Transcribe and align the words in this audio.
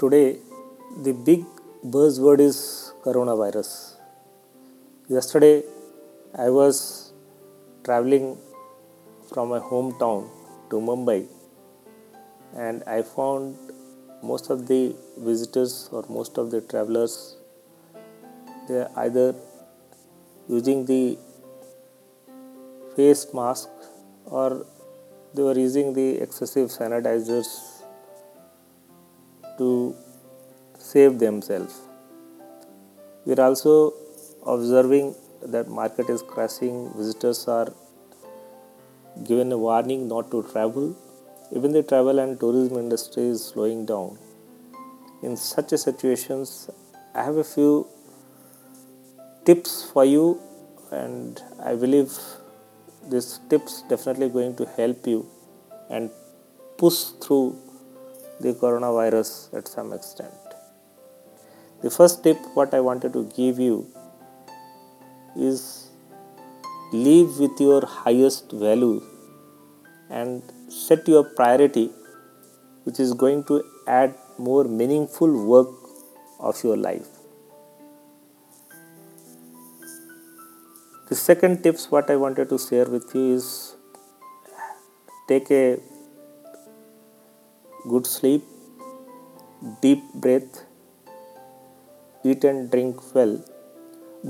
Today, 0.00 0.38
the 1.04 1.12
big 1.12 1.44
buzzword 1.84 2.40
is 2.40 2.92
coronavirus. 3.04 3.94
Yesterday, 5.08 5.62
I 6.36 6.50
was 6.50 7.12
traveling 7.84 8.36
from 9.32 9.50
my 9.50 9.60
hometown 9.60 10.28
to 10.70 10.80
Mumbai 10.80 11.28
and 12.56 12.82
I 12.88 13.02
found 13.02 13.56
most 14.20 14.50
of 14.50 14.66
the 14.66 14.96
visitors 15.16 15.88
or 15.92 16.04
most 16.08 16.38
of 16.38 16.50
the 16.50 16.60
travelers 16.60 17.36
they 18.66 18.80
are 18.80 18.90
either 18.96 19.32
using 20.48 20.86
the 20.86 21.16
face 22.96 23.28
mask 23.32 23.68
or 24.24 24.66
they 25.34 25.42
were 25.42 25.56
using 25.56 25.92
the 25.92 26.18
excessive 26.20 26.70
sanitizers 26.70 27.73
to 29.58 29.94
save 30.78 31.18
themselves. 31.18 31.80
We 33.24 33.34
are 33.34 33.40
also 33.40 33.94
observing 34.46 35.14
that 35.42 35.68
market 35.68 36.08
is 36.08 36.22
crashing, 36.22 36.92
visitors 36.94 37.46
are 37.48 37.72
given 39.26 39.52
a 39.52 39.58
warning 39.58 40.08
not 40.08 40.30
to 40.30 40.42
travel. 40.42 40.96
Even 41.52 41.72
the 41.72 41.82
travel 41.82 42.18
and 42.18 42.38
tourism 42.38 42.78
industry 42.78 43.24
is 43.24 43.44
slowing 43.44 43.86
down. 43.86 44.18
In 45.22 45.36
such 45.36 45.70
situations, 45.70 46.70
I 47.14 47.22
have 47.22 47.36
a 47.36 47.44
few 47.44 47.86
tips 49.44 49.88
for 49.90 50.04
you 50.04 50.40
and 50.90 51.40
I 51.62 51.74
believe 51.74 52.12
these 53.08 53.40
tips 53.48 53.82
definitely 53.88 54.28
going 54.28 54.56
to 54.56 54.66
help 54.76 55.06
you 55.06 55.28
and 55.90 56.10
push 56.78 57.04
through 57.22 57.56
the 58.40 58.52
coronavirus 58.54 59.54
at 59.56 59.68
some 59.68 59.92
extent. 59.92 60.32
The 61.82 61.90
first 61.90 62.22
tip 62.22 62.38
what 62.54 62.74
I 62.74 62.80
wanted 62.80 63.12
to 63.12 63.24
give 63.36 63.58
you 63.58 63.86
is 65.36 65.90
live 66.92 67.38
with 67.38 67.60
your 67.60 67.84
highest 67.84 68.52
value 68.52 69.02
and 70.10 70.42
set 70.68 71.08
your 71.08 71.24
priority 71.24 71.90
which 72.84 73.00
is 73.00 73.12
going 73.14 73.42
to 73.44 73.64
add 73.86 74.14
more 74.38 74.64
meaningful 74.64 75.44
work 75.44 75.68
of 76.38 76.62
your 76.62 76.76
life 76.76 77.08
the 81.08 81.14
second 81.14 81.62
tips 81.62 81.90
what 81.90 82.10
i 82.10 82.16
wanted 82.16 82.48
to 82.48 82.58
share 82.58 82.86
with 82.96 83.14
you 83.14 83.24
is 83.34 83.76
take 85.28 85.50
a 85.50 85.78
good 87.92 88.06
sleep 88.06 88.44
deep 89.82 90.02
breath 90.22 90.54
eat 92.30 92.44
and 92.50 92.70
drink 92.72 93.02
well 93.16 93.34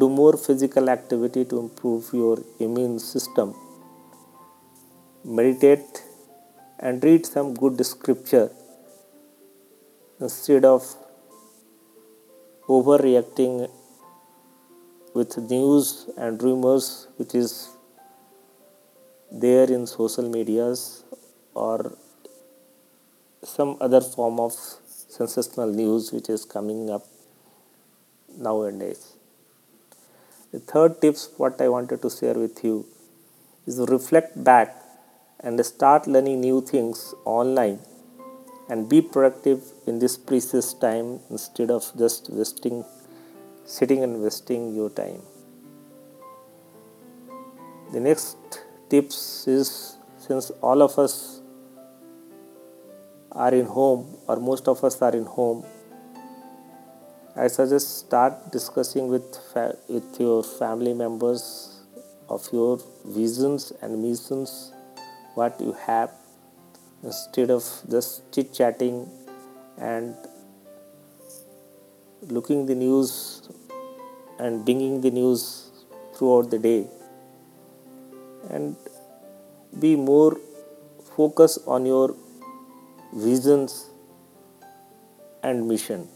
do 0.00 0.06
more 0.20 0.36
physical 0.44 0.88
activity 0.94 1.42
to 1.50 1.58
improve 1.64 2.06
your 2.20 2.36
immune 2.66 2.96
system 2.98 3.50
meditate 5.38 5.98
and 6.78 7.04
read 7.08 7.26
some 7.34 7.52
good 7.62 7.84
scripture 7.90 8.48
instead 10.20 10.64
of 10.64 10.82
overreacting 12.76 13.54
with 15.18 15.36
news 15.52 16.08
and 16.16 16.42
rumors 16.42 16.88
which 17.18 17.34
is 17.42 17.52
there 19.44 19.68
in 19.76 19.84
social 19.86 20.26
medias 20.38 21.04
or 21.66 21.76
some 23.42 23.76
other 23.80 24.00
form 24.00 24.38
of 24.38 24.52
sensational 24.86 25.70
news 25.72 26.12
which 26.12 26.28
is 26.28 26.44
coming 26.44 26.90
up 26.90 27.06
nowadays. 28.38 29.16
The 30.52 30.60
third 30.60 31.00
tips 31.00 31.30
what 31.36 31.60
i 31.60 31.68
wanted 31.68 32.02
to 32.02 32.10
share 32.10 32.34
with 32.34 32.62
you 32.62 32.86
is 33.66 33.76
to 33.76 33.86
reflect 33.86 34.42
back 34.44 34.76
and 35.40 35.64
start 35.64 36.06
learning 36.06 36.40
new 36.40 36.60
things 36.60 37.14
online 37.24 37.78
and 38.68 38.88
be 38.88 39.02
productive 39.02 39.62
in 39.86 39.98
this 39.98 40.16
precious 40.16 40.72
time 40.72 41.20
instead 41.30 41.70
of 41.70 41.90
just 41.98 42.30
wasting 42.30 42.84
sitting 43.64 44.02
and 44.02 44.22
wasting 44.22 44.74
your 44.74 44.90
time. 44.90 45.22
The 47.92 48.00
next 48.00 48.36
tips 48.88 49.46
is 49.46 49.96
since 50.18 50.50
all 50.62 50.82
of 50.82 50.98
us 50.98 51.41
are 53.34 53.54
in 53.54 53.66
home 53.66 54.16
or 54.28 54.36
most 54.36 54.68
of 54.68 54.82
us 54.84 55.00
are 55.02 55.14
in 55.16 55.24
home 55.24 55.64
i 57.36 57.46
suggest 57.46 57.98
start 57.98 58.34
discussing 58.52 59.08
with 59.08 59.36
fa- 59.52 59.76
with 59.88 60.20
your 60.20 60.42
family 60.42 60.94
members 60.94 61.44
of 62.28 62.48
your 62.52 62.78
visions 63.04 63.72
and 63.82 64.02
missions 64.02 64.72
what 65.34 65.60
you 65.60 65.72
have 65.86 66.10
instead 67.02 67.50
of 67.50 67.64
just 67.90 68.30
chit 68.32 68.52
chatting 68.52 69.08
and 69.78 70.14
looking 72.28 72.66
the 72.66 72.74
news 72.74 73.42
and 74.38 74.64
bringing 74.64 75.00
the 75.00 75.10
news 75.10 75.70
throughout 76.14 76.50
the 76.50 76.58
day. 76.58 76.86
And 78.50 78.76
be 79.78 79.96
more 79.96 80.38
focused 81.16 81.60
on 81.66 81.86
your 81.86 82.14
visions 83.12 83.90
and 85.42 85.68
mission. 85.68 86.08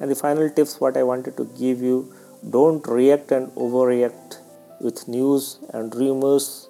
And 0.00 0.10
the 0.10 0.14
final 0.14 0.48
tips 0.48 0.80
what 0.80 0.96
i 0.96 1.02
wanted 1.02 1.36
to 1.36 1.44
give 1.58 1.80
you 1.82 2.12
don't 2.50 2.86
react 2.86 3.32
and 3.32 3.48
overreact 3.52 4.38
with 4.80 5.08
news 5.08 5.58
and 5.72 5.94
rumors 5.94 6.68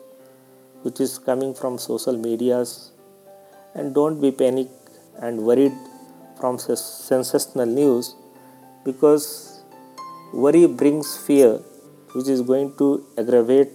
which 0.82 1.00
is 1.00 1.18
coming 1.18 1.54
from 1.54 1.76
social 1.76 2.16
medias. 2.16 2.92
And 3.74 3.94
don't 3.94 4.20
be 4.20 4.30
panic 4.30 4.68
and 5.20 5.42
worried 5.42 5.72
from 6.40 6.58
sensational 6.58 7.66
news 7.66 8.14
because 8.84 9.62
worry 10.32 10.66
brings 10.66 11.16
fear 11.16 11.60
which 12.14 12.28
is 12.28 12.42
going 12.42 12.76
to 12.78 13.06
aggravate 13.18 13.70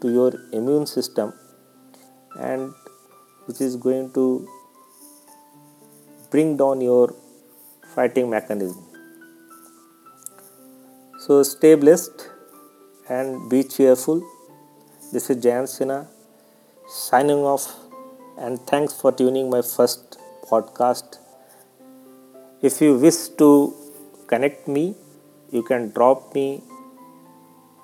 to 0.00 0.10
your 0.10 0.32
immune 0.52 0.86
system. 0.86 1.32
And 2.38 2.74
which 3.46 3.60
is 3.60 3.76
going 3.76 4.12
to 4.12 4.48
bring 6.30 6.56
down 6.56 6.80
your 6.80 7.14
fighting 7.94 8.28
mechanism. 8.30 8.82
So 11.18 11.42
stay 11.42 11.74
blessed 11.74 12.28
and 13.08 13.48
be 13.50 13.62
cheerful. 13.64 14.22
This 15.12 15.30
is 15.30 15.42
Jan 15.42 15.64
Sinha 15.64 16.06
signing 16.88 17.38
off 17.38 17.74
and 18.38 18.60
thanks 18.66 18.92
for 19.00 19.12
tuning 19.12 19.50
my 19.50 19.62
first 19.62 20.18
podcast. 20.50 21.18
If 22.62 22.80
you 22.80 22.96
wish 22.98 23.28
to 23.38 23.74
connect 24.26 24.68
me 24.68 24.94
you 25.52 25.62
can 25.62 25.90
drop 25.90 26.34
me 26.34 26.62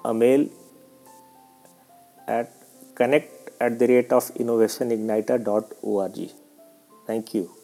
a 0.04 0.12
mail 0.12 0.48
at 2.26 2.52
connect 2.94 3.41
at 3.66 3.78
the 3.80 3.88
rate 3.94 4.12
of 4.18 4.28
innovationigniter.org 4.42 6.18
thank 7.06 7.34
you 7.34 7.61